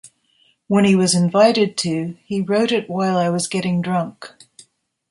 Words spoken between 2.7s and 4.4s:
it while I was getting drunk.